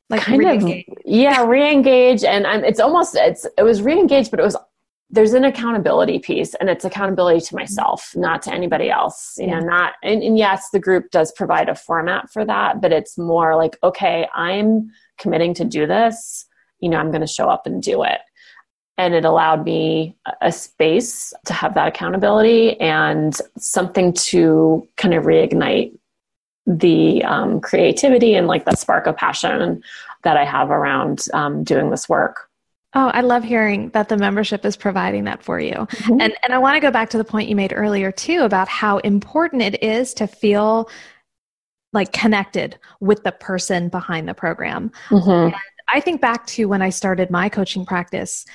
[0.09, 0.87] like kind re-engage.
[0.89, 4.57] of yeah re-engage and I'm, it's almost it's it was re-engaged but it was
[5.09, 9.59] there's an accountability piece and it's accountability to myself not to anybody else you yeah.
[9.59, 13.17] know not and, and yes the group does provide a format for that but it's
[13.17, 16.45] more like okay i'm committing to do this
[16.81, 18.19] you know i'm going to show up and do it
[19.01, 25.23] and it allowed me a space to have that accountability and something to kind of
[25.23, 25.97] reignite
[26.67, 29.81] the um, creativity and like the spark of passion
[30.23, 32.47] that I have around um, doing this work.
[32.93, 35.73] Oh, I love hearing that the membership is providing that for you.
[35.73, 36.21] Mm-hmm.
[36.21, 38.67] And and I want to go back to the point you made earlier too about
[38.67, 40.89] how important it is to feel
[41.91, 44.91] like connected with the person behind the program.
[45.09, 45.55] Mm-hmm.
[45.93, 48.45] I think back to when I started my coaching practice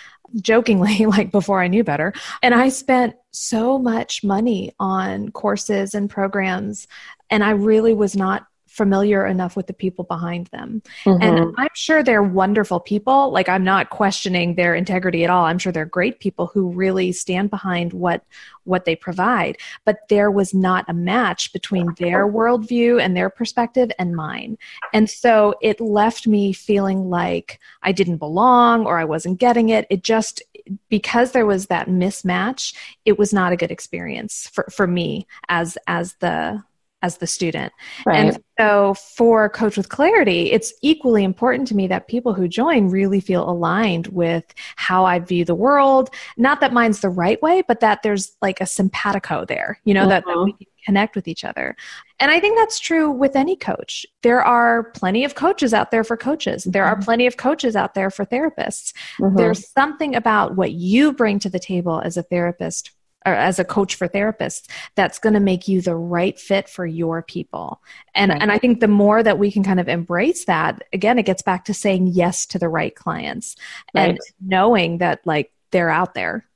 [0.40, 2.12] jokingly like before I knew better.
[2.42, 6.88] And I spent so much money on courses and programs
[7.30, 10.82] and I really was not familiar enough with the people behind them.
[11.04, 11.22] Mm-hmm.
[11.22, 13.30] And I'm sure they're wonderful people.
[13.30, 15.46] Like I'm not questioning their integrity at all.
[15.46, 18.24] I'm sure they're great people who really stand behind what
[18.64, 19.56] what they provide.
[19.84, 24.58] But there was not a match between their worldview and their perspective and mine.
[24.92, 29.86] And so it left me feeling like I didn't belong or I wasn't getting it.
[29.88, 30.42] It just
[30.88, 35.78] because there was that mismatch, it was not a good experience for, for me as
[35.86, 36.62] as the
[37.06, 37.72] as the student.
[38.04, 38.16] Right.
[38.16, 42.90] And so for Coach with Clarity, it's equally important to me that people who join
[42.90, 44.44] really feel aligned with
[44.76, 46.10] how I view the world.
[46.36, 50.02] Not that mine's the right way, but that there's like a simpatico there, you know,
[50.02, 50.08] uh-huh.
[50.08, 51.76] that, that we can connect with each other.
[52.18, 54.06] And I think that's true with any coach.
[54.22, 56.64] There are plenty of coaches out there for coaches.
[56.64, 57.04] There are mm-hmm.
[57.04, 58.92] plenty of coaches out there for therapists.
[59.20, 59.36] Mm-hmm.
[59.36, 62.92] There's something about what you bring to the table as a therapist
[63.26, 66.86] or as a coach for therapists that's going to make you the right fit for
[66.86, 67.82] your people.
[68.14, 68.40] And right.
[68.40, 71.42] and i think the more that we can kind of embrace that again it gets
[71.42, 73.56] back to saying yes to the right clients
[73.94, 74.10] right.
[74.10, 76.46] and knowing that like they're out there.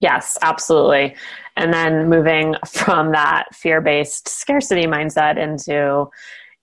[0.00, 1.14] Yes absolutely.
[1.56, 6.08] And then moving from that fear-based scarcity mindset into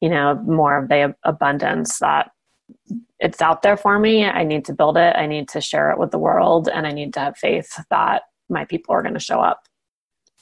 [0.01, 2.31] you know more of the abundance that
[3.19, 4.25] it's out there for me.
[4.25, 5.15] I need to build it.
[5.15, 8.23] I need to share it with the world and i need to have faith that
[8.49, 9.63] my people are going to show up.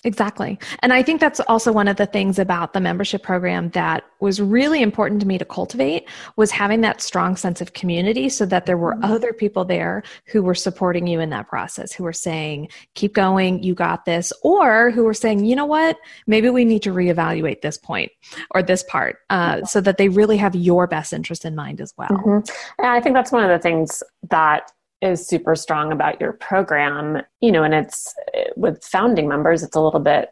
[0.06, 0.60] Exactly.
[0.82, 4.42] And I think that's also one of the things about the membership program that was
[4.42, 8.66] really important to me to cultivate was having that strong sense of community so that
[8.66, 9.06] there were mm-hmm.
[9.06, 13.64] other people there who were supporting you in that process, who were saying, keep going,
[13.64, 17.62] you got this, or who were saying, you know what, maybe we need to reevaluate
[17.62, 18.12] this point
[18.52, 21.94] or this part uh, so that they really have your best interest in mind as
[21.98, 22.10] well.
[22.10, 22.52] Mm-hmm.
[22.80, 24.70] And I think that's one of the things that
[25.04, 28.14] is super strong about your program, you know, and it's
[28.56, 30.30] with founding members, it's a little bit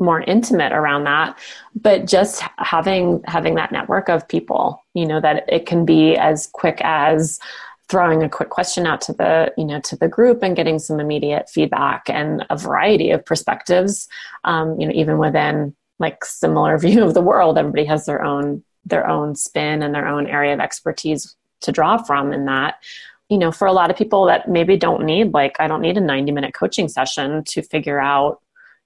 [0.00, 1.38] more intimate around that
[1.80, 6.48] but just having having that network of people you know that it can be as
[6.48, 7.38] quick as
[7.88, 10.98] throwing a quick question out to the you know to the group and getting some
[10.98, 14.08] immediate feedback and a variety of perspectives
[14.42, 17.58] um, you know even within like similar view of the world.
[17.58, 21.96] Everybody has their own their own spin and their own area of expertise to draw
[21.96, 22.74] from in that
[23.28, 25.96] you know, for a lot of people that maybe don't need, like, I don't need
[25.96, 28.40] a 90 minute coaching session to figure out,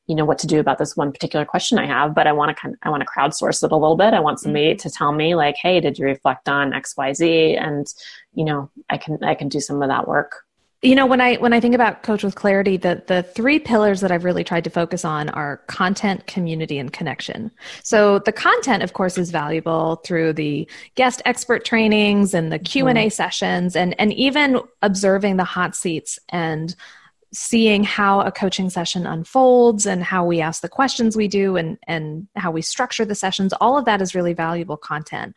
[0.07, 2.55] you know, what to do about this one particular question I have, but I want
[2.55, 4.14] to kind of, I want to crowdsource it a little bit.
[4.14, 4.88] I want somebody mm-hmm.
[4.88, 7.57] to tell me like, Hey, did you reflect on X, Y, Z?
[7.57, 7.87] And,
[8.33, 10.44] you know, I can, I can do some of that work
[10.83, 14.01] you know when i when i think about coach with clarity the the three pillars
[14.01, 17.51] that i've really tried to focus on are content community and connection
[17.83, 22.93] so the content of course is valuable through the guest expert trainings and the q&a
[22.93, 23.09] mm-hmm.
[23.09, 26.77] sessions and and even observing the hot seats and
[27.33, 31.79] seeing how a coaching session unfolds and how we ask the questions we do and,
[31.87, 35.35] and how we structure the sessions, all of that is really valuable content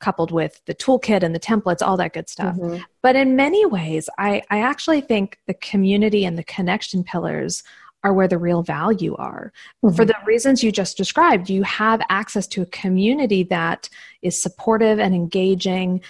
[0.00, 2.56] coupled with the toolkit and the templates, all that good stuff.
[2.56, 2.82] Mm-hmm.
[3.02, 7.62] But in many ways, I, I actually think the community and the connection pillars
[8.02, 9.52] are where the real value are.
[9.84, 9.94] Mm-hmm.
[9.94, 13.88] For the reasons you just described, you have access to a community that
[14.22, 16.00] is supportive and engaging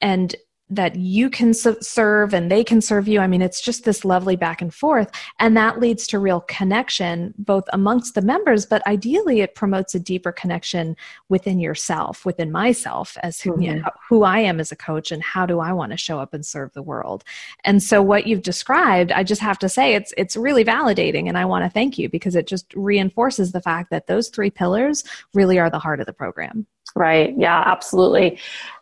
[0.00, 0.34] and
[0.70, 3.20] that you can serve and they can serve you.
[3.20, 5.10] I mean, it's just this lovely back and forth.
[5.38, 10.00] And that leads to real connection, both amongst the members, but ideally it promotes a
[10.00, 10.96] deeper connection
[11.30, 13.62] within yourself, within myself, as who, mm-hmm.
[13.62, 16.18] you know, who I am as a coach and how do I want to show
[16.18, 17.24] up and serve the world.
[17.64, 21.28] And so what you've described, I just have to say it's, it's really validating.
[21.28, 24.50] And I want to thank you because it just reinforces the fact that those three
[24.50, 25.02] pillars
[25.32, 26.66] really are the heart of the program.
[26.94, 27.34] Right.
[27.38, 28.38] Yeah, absolutely.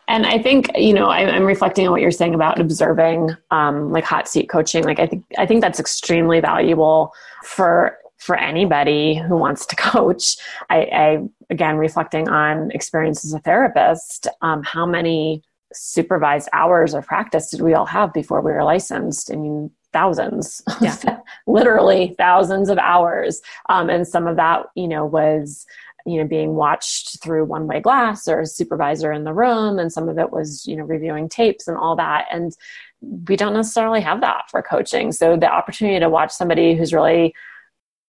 [0.09, 3.90] And I think you know I, am reflecting on what you're saying about observing, um,
[3.90, 4.85] like hot seat coaching.
[4.85, 10.37] Like I think I think that's extremely valuable for for anybody who wants to coach.
[10.71, 11.19] I, I
[11.51, 14.29] again reflecting on experience as a therapist.
[14.42, 15.42] Um, how many
[15.73, 19.33] supervised hours of practice did we all have before we were licensed?
[19.33, 21.21] I mean, thousands, yeah.
[21.47, 23.40] literally thousands of hours.
[23.69, 25.66] Um, and some of that, you know, was
[26.07, 29.92] you know being watched through one way glass or a supervisor in the room and
[29.92, 32.27] some of it was you know reviewing tapes and all that.
[32.31, 32.57] And
[33.03, 35.12] we don't necessarily have that for coaching.
[35.12, 37.35] So the opportunity to watch somebody who's really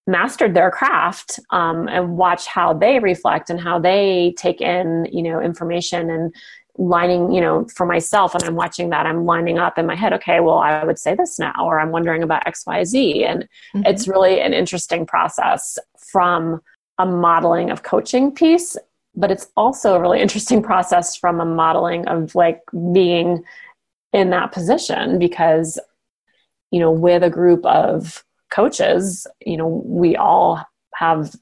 [0.07, 5.21] mastered their craft um, and watch how they reflect and how they take in you
[5.21, 6.33] know information and
[6.77, 10.13] lining you know for myself and i'm watching that i'm lining up in my head
[10.13, 13.43] okay well i would say this now or i'm wondering about xyz and
[13.75, 13.81] mm-hmm.
[13.85, 16.61] it's really an interesting process from
[16.97, 18.77] a modeling of coaching piece,
[19.15, 22.61] but it's also a really interesting process from a modeling of like
[22.93, 23.43] being
[24.13, 25.79] in that position because,
[26.71, 31.35] you know, with a group of coaches, you know, we all have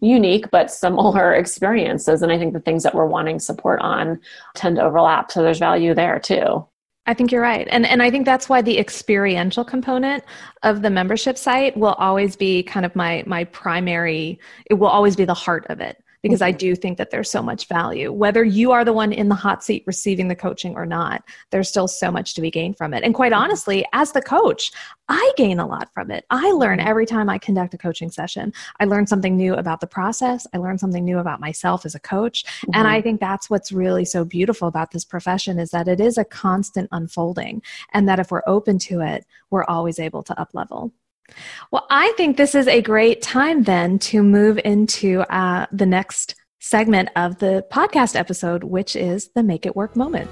[0.00, 2.22] unique but similar experiences.
[2.22, 4.20] And I think the things that we're wanting support on
[4.54, 5.30] tend to overlap.
[5.30, 6.66] So there's value there too.
[7.06, 7.66] I think you're right.
[7.70, 10.24] And and I think that's why the experiential component
[10.62, 15.16] of the membership site will always be kind of my my primary it will always
[15.16, 18.12] be the heart of it because I do think that there's so much value.
[18.12, 21.68] Whether you are the one in the hot seat receiving the coaching or not, there's
[21.68, 23.02] still so much to be gained from it.
[23.02, 23.42] And quite mm-hmm.
[23.42, 24.70] honestly, as the coach,
[25.08, 26.24] I gain a lot from it.
[26.30, 26.88] I learn mm-hmm.
[26.88, 28.52] every time I conduct a coaching session.
[28.78, 30.46] I learn something new about the process.
[30.54, 32.44] I learn something new about myself as a coach.
[32.44, 32.70] Mm-hmm.
[32.74, 36.18] And I think that's what's really so beautiful about this profession is that it is
[36.18, 40.50] a constant unfolding and that if we're open to it, we're always able to up
[40.54, 40.92] level.
[41.70, 46.34] Well, I think this is a great time then to move into uh, the next
[46.60, 50.30] segment of the podcast episode, which is the Make It Work moment.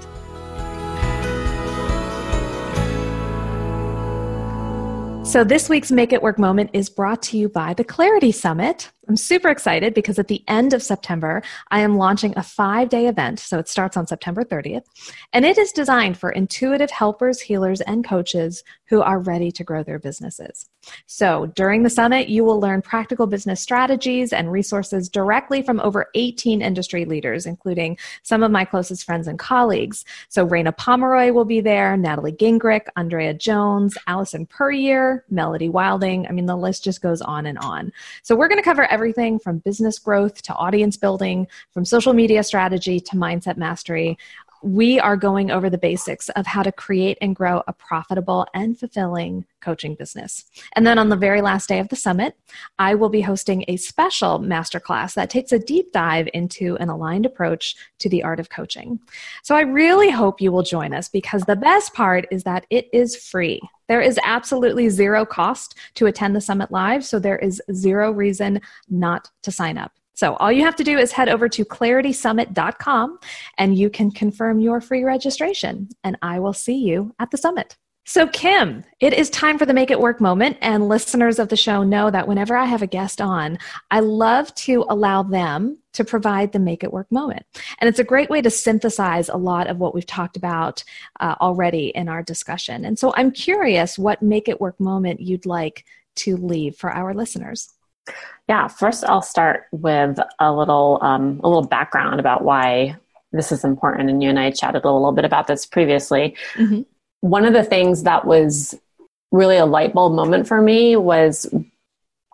[5.27, 8.91] So, this week's Make It Work moment is brought to you by the Clarity Summit.
[9.11, 13.07] I'm super excited because at the end of September, I am launching a five day
[13.07, 13.41] event.
[13.41, 14.85] So it starts on September 30th.
[15.33, 19.83] And it is designed for intuitive helpers, healers, and coaches who are ready to grow
[19.83, 20.69] their businesses.
[21.05, 26.07] So during the summit, you will learn practical business strategies and resources directly from over
[26.15, 30.03] 18 industry leaders, including some of my closest friends and colleagues.
[30.29, 36.27] So Raina Pomeroy will be there, Natalie Gingrich, Andrea Jones, Allison Puryear, Melody Wilding.
[36.27, 37.91] I mean, the list just goes on and on.
[38.23, 39.00] So we're going to cover everything
[39.39, 44.17] from business growth to audience building, from social media strategy to mindset mastery.
[44.63, 48.77] We are going over the basics of how to create and grow a profitable and
[48.77, 50.45] fulfilling coaching business.
[50.75, 52.35] And then on the very last day of the summit,
[52.77, 57.25] I will be hosting a special masterclass that takes a deep dive into an aligned
[57.25, 58.99] approach to the art of coaching.
[59.43, 62.87] So I really hope you will join us because the best part is that it
[62.93, 63.61] is free.
[63.87, 68.61] There is absolutely zero cost to attend the summit live, so there is zero reason
[68.89, 69.91] not to sign up.
[70.13, 73.19] So all you have to do is head over to claritysummit.com
[73.57, 75.89] and you can confirm your free registration.
[76.03, 77.77] And I will see you at the summit.
[78.03, 80.57] So, Kim, it is time for the Make It Work moment.
[80.61, 83.59] And listeners of the show know that whenever I have a guest on,
[83.91, 87.45] I love to allow them to provide the Make It Work moment.
[87.79, 90.83] And it's a great way to synthesize a lot of what we've talked about
[91.19, 92.85] uh, already in our discussion.
[92.85, 95.85] And so, I'm curious what Make It Work moment you'd like
[96.17, 97.71] to leave for our listeners.
[98.49, 102.97] Yeah, first I'll start with a little um, a little background about why
[103.31, 104.09] this is important.
[104.09, 106.35] And you and I chatted a little bit about this previously.
[106.55, 106.81] Mm-hmm
[107.21, 108.75] one of the things that was
[109.31, 111.51] really a light bulb moment for me was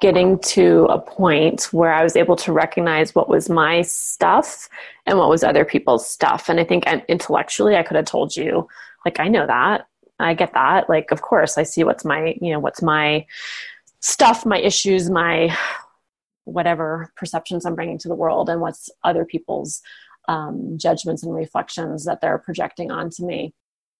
[0.01, 4.69] getting to a point where I was able to recognize what was my stuff
[5.05, 6.49] and what was other people's stuff.
[6.49, 8.67] And I think intellectually, I could have told you,
[9.05, 9.87] like, I know that.
[10.19, 10.89] I get that.
[10.89, 13.25] Like, of course, I see what's my, you know, what's my
[14.01, 15.55] stuff, my issues, my
[16.45, 19.81] whatever perceptions I'm bringing to the world, and what's other people's
[20.27, 23.53] um, judgments and reflections that they're projecting onto me.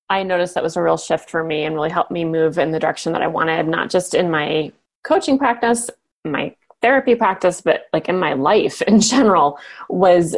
[0.10, 2.72] I noticed that was a real shift for me and really helped me move in
[2.72, 4.72] the direction that I wanted, not just in my
[5.04, 5.89] coaching practice,
[6.24, 10.36] my therapy practice, but like in my life in general, was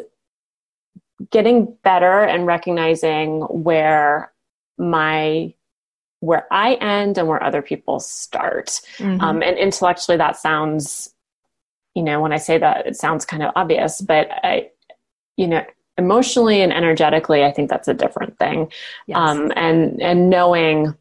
[1.32, 4.32] getting better and recognizing where
[4.78, 5.54] my
[6.20, 8.82] where I end and where other people start.
[8.98, 9.22] Mm-hmm.
[9.22, 11.14] Um, and intellectually, that sounds,
[11.96, 14.70] you know, when I say that, it sounds kind of obvious, but I,
[15.38, 15.64] you know,
[15.98, 18.72] emotionally and energetically, I think that's a different thing.
[19.08, 19.18] Yes.
[19.18, 20.96] Um, and and knowing,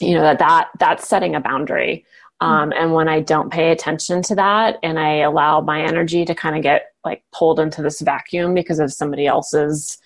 [0.00, 2.04] you know, that that that's setting a boundary.
[2.40, 2.82] Um, mm-hmm.
[2.82, 6.56] And when I don't pay attention to that and I allow my energy to kind
[6.56, 9.98] of get like pulled into this vacuum because of somebody else's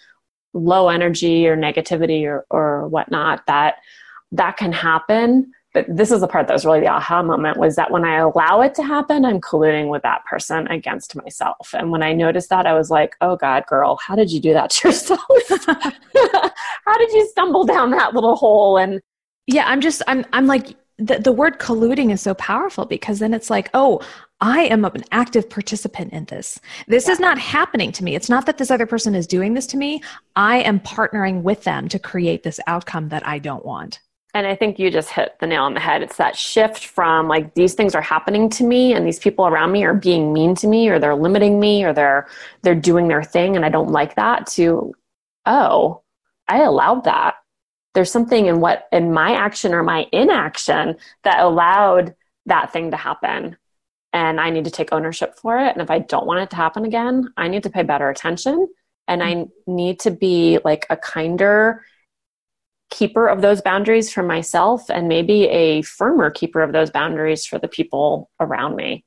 [0.53, 3.76] low energy or negativity or, or whatnot, that
[4.33, 7.77] that can happen but this is the part that was really the aha moment was
[7.77, 11.91] that when i allow it to happen i'm colluding with that person against myself and
[11.91, 14.70] when i noticed that i was like oh god girl how did you do that
[14.70, 15.20] to yourself
[16.85, 19.01] how did you stumble down that little hole and
[19.47, 23.35] yeah i'm just i'm i'm like the, the word colluding is so powerful because then
[23.35, 24.01] it's like oh
[24.39, 26.61] I am an active participant in this.
[26.89, 27.12] This yeah.
[27.12, 28.14] is not happening to me.
[28.14, 30.03] It's not that this other person is doing this to me.
[30.37, 34.01] I am partnering with them to create this outcome that I don't want.
[34.37, 36.03] And I think you just hit the nail on the head.
[36.03, 39.72] It's that shift from like these things are happening to me and these people around
[39.72, 42.28] me are being mean to me or they're limiting me or they're
[42.61, 44.93] they're doing their thing and I don't like that to
[45.47, 46.03] oh,
[46.49, 47.37] I allowed that.
[47.95, 52.14] There's something in what in my action or my inaction that allowed
[52.45, 53.57] that thing to happen.
[54.12, 55.72] And I need to take ownership for it.
[55.72, 58.68] And if I don't want it to happen again, I need to pay better attention
[59.09, 59.74] and I mm-hmm.
[59.74, 61.82] need to be like a kinder
[62.91, 67.59] keeper of those boundaries for myself and maybe a firmer keeper of those boundaries for
[67.59, 69.05] the people around me.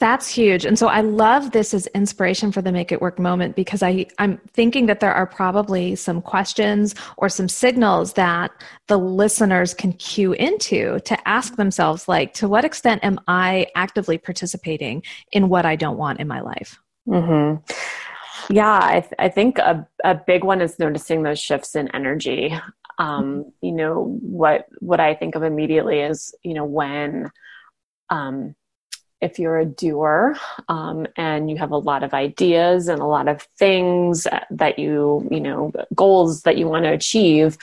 [0.00, 0.64] That's huge.
[0.64, 4.06] And so I love this as inspiration for the Make It Work moment because I,
[4.18, 8.50] I'm thinking that there are probably some questions or some signals that
[8.88, 14.18] the listeners can cue into to ask themselves, like, to what extent am I actively
[14.18, 16.78] participating in what I don't want in my life?
[17.08, 18.52] Mm-hmm.
[18.52, 22.52] Yeah, I, th- I think a, a big one is noticing those shifts in energy
[22.98, 27.30] um, you know what what i think of immediately is you know when
[28.10, 28.54] um,
[29.20, 30.36] if you're a doer
[30.68, 35.26] um, and you have a lot of ideas and a lot of things that you
[35.30, 37.56] you know goals that you want to achieve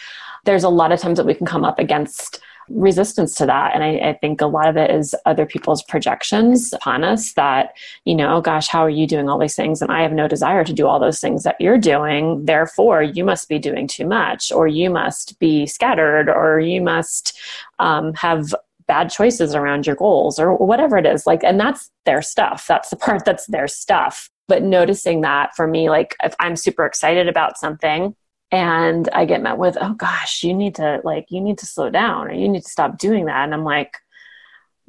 [0.45, 3.73] there's a lot of times that we can come up against resistance to that.
[3.73, 7.77] And I, I, think a lot of it is other people's projections upon us that,
[8.05, 9.81] you know, gosh, how are you doing all these things?
[9.81, 12.45] And I have no desire to do all those things that you're doing.
[12.45, 17.37] Therefore, you must be doing too much, or you must be scattered, or you must
[17.79, 18.53] um, have
[18.87, 21.25] bad choices around your goals, or whatever it is.
[21.25, 22.67] Like, and that's their stuff.
[22.67, 24.29] That's the part that's their stuff.
[24.47, 28.15] But noticing that for me, like, if I'm super excited about something,
[28.51, 31.89] and i get met with oh gosh you need to like you need to slow
[31.89, 33.97] down or you need to stop doing that and i'm like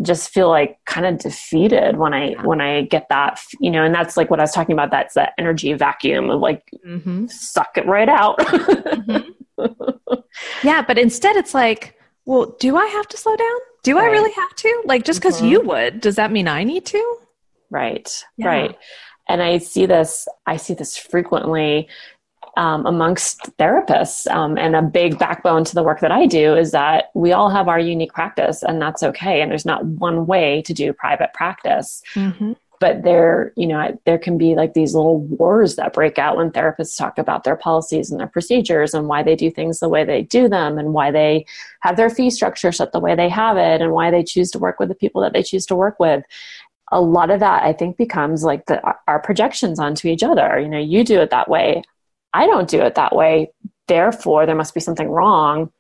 [0.01, 3.95] just feel like kind of defeated when i when i get that you know and
[3.95, 7.27] that's like what i was talking about that's that energy vacuum of like mm-hmm.
[7.29, 10.15] suck it right out mm-hmm.
[10.67, 14.05] yeah but instead it's like well do i have to slow down do right.
[14.05, 15.49] i really have to like just because mm-hmm.
[15.49, 17.19] you would does that mean i need to
[17.71, 18.47] right yeah.
[18.47, 18.79] right
[19.29, 21.89] and i see this i see this frequently
[22.57, 24.31] um, amongst therapists.
[24.31, 27.51] Um, and a big backbone to the work that I do is that we all
[27.51, 29.41] have our unique practice, and that's okay.
[29.41, 32.03] And there's not one way to do private practice.
[32.15, 32.53] Mm-hmm.
[32.81, 36.51] But there, you know, there can be like these little wars that break out when
[36.51, 40.05] therapists talk about their policies and their procedures and why they do things the way
[40.05, 41.47] they do them and why they
[41.81, 44.59] have their fee structure set the way they have it and why they choose to
[44.59, 46.25] work with the people that they choose to work with
[46.91, 50.69] a lot of that i think becomes like the, our projections onto each other you
[50.69, 51.83] know you do it that way
[52.33, 53.53] I don't do it that way.
[53.89, 55.73] Therefore, there must be something wrong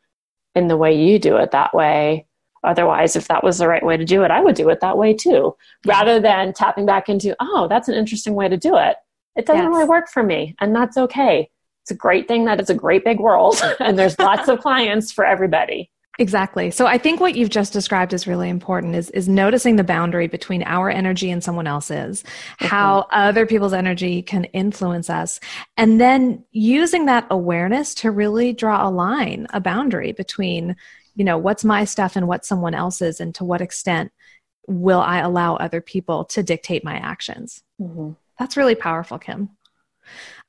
[0.54, 2.26] in the way you do it that way.
[2.64, 4.96] Otherwise, if that was the right way to do it, I would do it that
[4.96, 8.96] way too, rather than tapping back into, oh, that's an interesting way to do it.
[9.34, 9.68] It doesn't yes.
[9.68, 11.50] really work for me, and that's okay.
[11.82, 15.10] It's a great thing that it's a great big world, and there's lots of clients
[15.10, 15.90] for everybody.
[16.18, 16.70] Exactly.
[16.70, 20.26] So I think what you've just described is really important is is noticing the boundary
[20.26, 22.66] between our energy and someone else's, mm-hmm.
[22.66, 25.40] how other people's energy can influence us,
[25.78, 30.76] and then using that awareness to really draw a line, a boundary between,
[31.14, 34.12] you know, what's my stuff and what someone else's and to what extent
[34.66, 37.62] will I allow other people to dictate my actions.
[37.80, 38.10] Mm-hmm.
[38.38, 39.50] That's really powerful, Kim.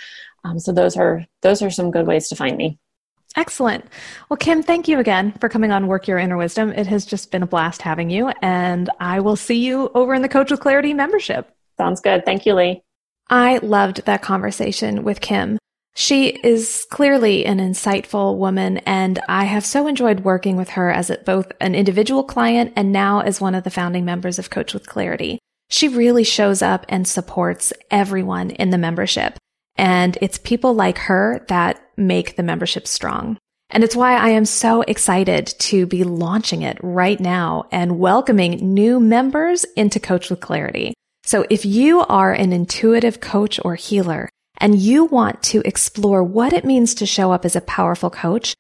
[0.44, 2.78] Um, so those are those are some good ways to find me.
[3.37, 3.84] Excellent.
[4.28, 6.72] Well, Kim, thank you again for coming on Work Your Inner Wisdom.
[6.72, 10.22] It has just been a blast having you, and I will see you over in
[10.22, 11.55] the Coach with Clarity membership.
[11.76, 12.24] Sounds good.
[12.24, 12.82] Thank you, Lee.
[13.28, 15.59] I loved that conversation with Kim.
[15.95, 21.11] She is clearly an insightful woman, and I have so enjoyed working with her as
[21.26, 24.87] both an individual client and now as one of the founding members of Coach with
[24.87, 25.39] Clarity.
[25.68, 29.39] She really shows up and supports everyone in the membership.
[29.76, 33.38] And it's people like her that make the membership strong.
[33.70, 38.74] And it's why I am so excited to be launching it right now and welcoming
[38.74, 40.94] new members into Coach with Clarity.
[41.24, 46.52] So if you are an intuitive coach or healer and you want to explore what
[46.52, 48.54] it means to show up as a powerful coach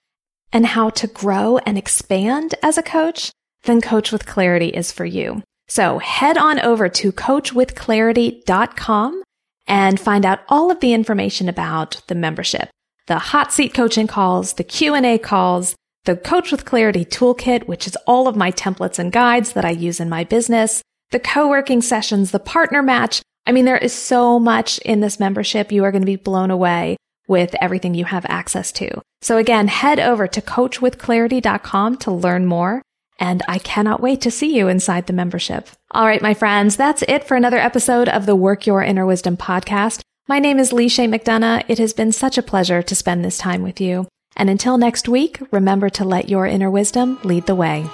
[0.52, 3.30] and how to grow and expand as a coach,
[3.62, 5.42] then Coach with Clarity is for you.
[5.68, 9.22] So head on over to coachwithclarity.com
[9.66, 12.68] and find out all of the information about the membership,
[13.06, 17.96] the hot seat coaching calls, the Q&A calls, the Coach with Clarity toolkit, which is
[18.06, 22.30] all of my templates and guides that I use in my business, the co-working sessions,
[22.30, 23.22] the partner match.
[23.46, 25.70] I mean, there is so much in this membership.
[25.72, 26.96] You are going to be blown away
[27.28, 29.00] with everything you have access to.
[29.22, 32.82] So again, head over to coachwithclarity.com to learn more.
[33.18, 35.68] And I cannot wait to see you inside the membership.
[35.90, 39.36] All right, my friends, that's it for another episode of the Work Your Inner Wisdom
[39.36, 40.00] podcast.
[40.28, 41.64] My name is Lee Chaix McDonough.
[41.68, 44.08] It has been such a pleasure to spend this time with you.
[44.36, 47.88] And until next week, remember to let your inner wisdom lead the way.